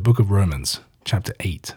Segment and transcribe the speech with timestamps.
[0.00, 1.74] the book of Romans, chapter 8.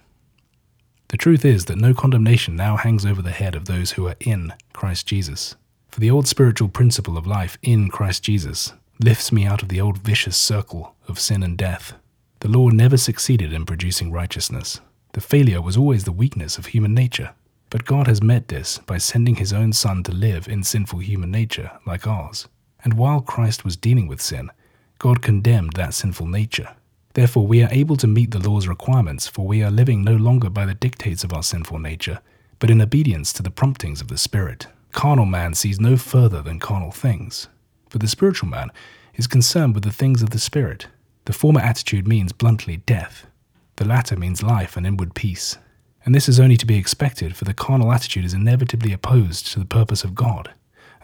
[1.10, 4.16] The truth is that no condemnation now hangs over the head of those who are
[4.22, 5.58] in Christ Jesus.
[5.90, 9.82] For the old spiritual principle of life in Christ Jesus lifts me out of the
[9.82, 11.96] old vicious circle of sin and death.
[12.40, 14.80] The law never succeeded in producing righteousness.
[15.12, 17.32] The failure was always the weakness of human nature.
[17.70, 21.30] But God has met this by sending his own Son to live in sinful human
[21.30, 22.48] nature like ours.
[22.86, 24.50] And while Christ was dealing with sin,
[24.98, 26.74] God condemned that sinful nature.
[27.14, 30.50] Therefore, we are able to meet the law's requirements, for we are living no longer
[30.50, 32.20] by the dictates of our sinful nature,
[32.60, 34.68] but in obedience to the promptings of the Spirit.
[34.92, 37.50] Carnal man sees no further than carnal things,
[37.90, 38.72] but the spiritual man
[39.16, 40.88] is concerned with the things of the Spirit.
[41.26, 43.28] The former attitude means bluntly death,
[43.76, 45.58] the latter means life and inward peace.
[46.06, 49.60] And this is only to be expected, for the carnal attitude is inevitably opposed to
[49.60, 50.54] the purpose of God,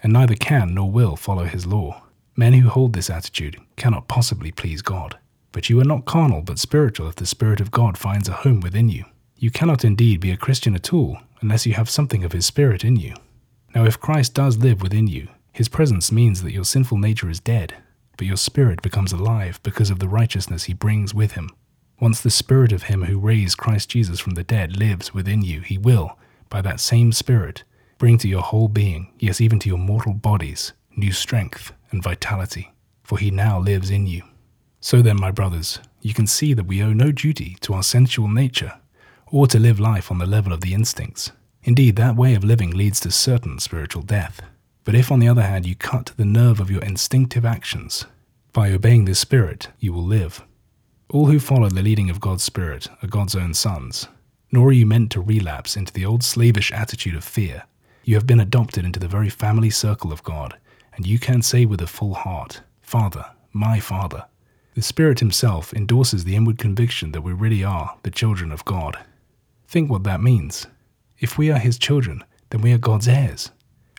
[0.04, 2.04] and neither can nor will follow his law.
[2.35, 5.18] Men who hold this attitude cannot possibly please God.
[5.52, 8.59] But you are not carnal but spiritual if the Spirit of God finds a home
[8.59, 9.05] within you.
[9.38, 12.84] You cannot indeed be a Christian at all unless you have something of His Spirit
[12.84, 13.13] in you.
[13.74, 17.40] Now, if Christ does live within you, His presence means that your sinful nature is
[17.40, 17.76] dead,
[18.18, 21.49] but your spirit becomes alive because of the righteousness He brings with Him.
[21.99, 25.62] Once the Spirit of Him who raised Christ Jesus from the dead lives within you,
[25.62, 26.18] He will,
[26.49, 27.63] by that same Spirit,
[27.98, 32.71] bring to your whole being, yes, even to your mortal bodies, new strength and vitality,
[33.04, 34.24] for He now lives in you.
[34.82, 38.27] So then, my brothers, you can see that we owe no duty to our sensual
[38.27, 38.80] nature,
[39.27, 41.32] or to live life on the level of the instincts.
[41.63, 44.41] Indeed, that way of living leads to certain spiritual death.
[44.86, 48.05] But if, on the other hand, you cut the nerve of your instinctive actions,
[48.54, 50.44] by obeying this Spirit, you will live.
[51.10, 54.08] All who follow the leading of God's Spirit are God's own sons.
[54.52, 57.64] Nor are you meant to relapse into the old slavish attitude of fear.
[58.04, 60.58] You have been adopted into the very family circle of God,
[60.96, 64.25] and you can say with a full heart, Father, my Father.
[64.80, 68.97] The Spirit Himself endorses the inward conviction that we really are the children of God.
[69.68, 70.68] Think what that means.
[71.19, 73.52] If we are His children, then we are God's heirs,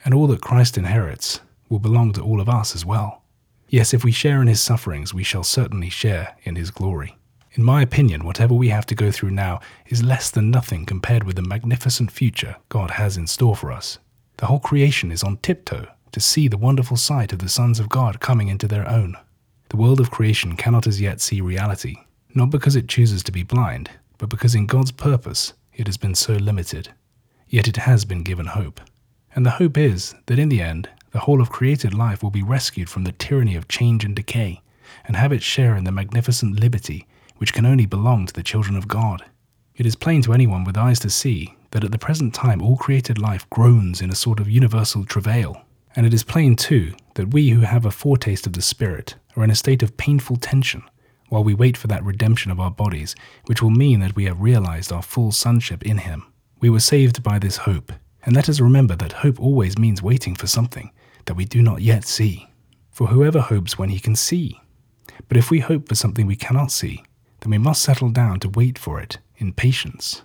[0.06, 3.22] and all that Christ inherits will belong to all of us as well.
[3.69, 7.19] Yes, if we share in His sufferings, we shall certainly share in His glory.
[7.53, 11.25] In my opinion, whatever we have to go through now is less than nothing compared
[11.25, 13.99] with the magnificent future God has in store for us.
[14.38, 17.91] The whole creation is on tiptoe to see the wonderful sight of the sons of
[17.91, 19.19] God coming into their own.
[19.70, 21.94] The world of creation cannot as yet see reality,
[22.34, 23.88] not because it chooses to be blind,
[24.19, 26.88] but because in God's purpose it has been so limited.
[27.48, 28.80] Yet it has been given hope.
[29.32, 32.42] And the hope is that in the end, the whole of created life will be
[32.42, 34.60] rescued from the tyranny of change and decay,
[35.04, 38.76] and have its share in the magnificent liberty which can only belong to the children
[38.76, 39.25] of God.
[39.76, 42.76] It is plain to anyone with eyes to see that at the present time all
[42.76, 45.62] created life groans in a sort of universal travail.
[45.97, 49.45] And it is plain, too, that we who have a foretaste of the Spirit are
[49.45, 50.83] in a state of painful tension
[51.28, 53.15] while we wait for that redemption of our bodies,
[53.47, 56.27] which will mean that we have realized our full sonship in Him.
[56.61, 57.93] We were saved by this hope,
[58.25, 60.91] and let us remember that hope always means waiting for something
[61.25, 62.49] that we do not yet see.
[62.91, 64.61] For whoever hopes when he can see.
[65.28, 67.05] But if we hope for something we cannot see,
[67.41, 70.22] then we must settle down to wait for it in patience.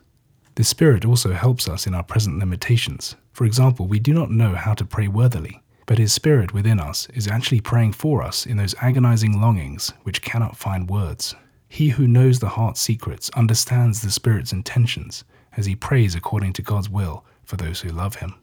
[0.55, 3.15] The Spirit also helps us in our present limitations.
[3.33, 7.07] For example, we do not know how to pray worthily, but His Spirit within us
[7.13, 11.35] is actually praying for us in those agonizing longings which cannot find words.
[11.67, 15.25] He who knows the heart's secrets understands the Spirit's intentions
[15.57, 18.35] as he prays according to God's will for those who love Him.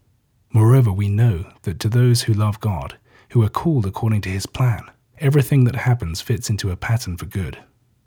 [0.52, 2.98] Moreover, we know that to those who love God,
[3.30, 4.84] who are called according to His plan,
[5.18, 7.58] everything that happens fits into a pattern for good.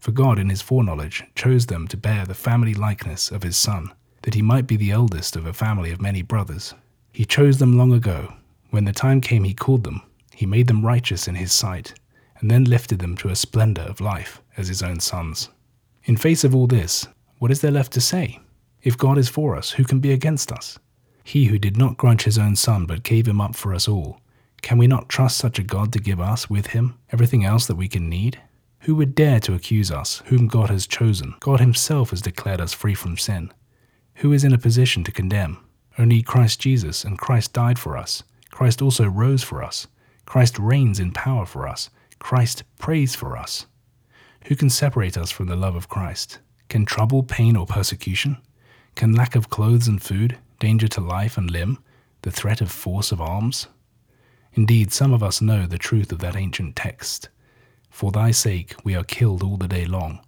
[0.06, 3.92] For God, in His foreknowledge, chose them to bear the family likeness of His Son,
[4.22, 6.76] that He might be the eldest of a family of many brothers.
[7.12, 8.36] He chose them long ago
[8.70, 11.96] when the time came, he called them, he made them righteous in his sight,
[12.40, 15.50] and then lifted them to a splendor of life as his own sons.
[16.04, 17.08] In face of all this,
[17.40, 18.40] what is there left to say?
[18.84, 20.78] If God is for us, who can be against us?
[21.24, 24.22] He who did not grudge his own son, but gave him up for us all,
[24.62, 27.76] can we not trust such a God to give us, with him, everything else that
[27.76, 28.40] we can need?
[28.86, 31.36] Who would dare to accuse us, whom God has chosen?
[31.40, 33.52] God himself has declared us free from sin.
[34.16, 35.58] Who is in a position to condemn?
[35.98, 38.24] Only Christ Jesus, and Christ died for us
[38.56, 39.86] Christ also rose for us.
[40.26, 41.90] Christ reigns in power for us.
[42.20, 43.66] Christ prays for us.
[44.46, 46.40] Who can separate us from the love of Christ?
[46.70, 48.38] Can trouble, pain, or persecution?
[48.96, 51.80] Can lack of clothes and food, danger to life and limb,
[52.22, 53.68] the threat of force of arms?
[54.54, 57.28] Indeed, some of us know the truth of that ancient text.
[57.96, 60.20] For thy sake we are killed all the day long.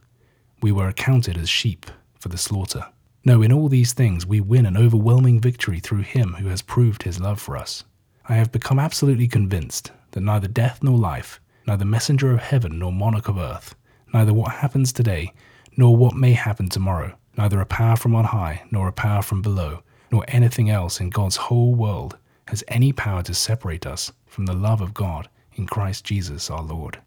[0.62, 2.86] We were accounted as sheep for the slaughter.
[3.26, 7.04] No, in all these things we win an overwhelming victory through him who has proved
[7.04, 7.84] his love for us.
[8.30, 12.94] I have become absolutely convinced that neither death nor life, neither messenger of heaven nor
[12.94, 13.76] monarch of earth,
[14.14, 15.34] neither what happens today,
[15.76, 19.42] nor what may happen tomorrow, neither a power from on high, nor a power from
[19.42, 22.18] below, nor anything else in God's whole world
[22.48, 26.64] has any power to separate us from the love of God in Christ Jesus our
[26.64, 27.02] Lord.